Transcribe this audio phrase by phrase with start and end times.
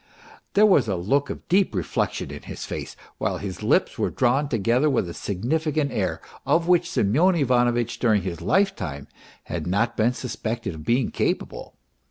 [0.55, 4.49] There was a look of deep reflection in his face, while his lips were drawn
[4.49, 9.07] together with a significant air, of which Semj^on Ivanovitch during his lifetime
[9.43, 11.75] had not been suspected of being capable.